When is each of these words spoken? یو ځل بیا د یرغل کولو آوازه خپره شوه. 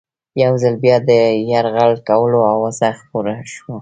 یو 0.43 0.53
ځل 0.61 0.75
بیا 0.83 0.97
د 1.09 1.11
یرغل 1.51 1.93
کولو 2.07 2.39
آوازه 2.53 2.87
خپره 3.01 3.33
شوه. 3.51 3.69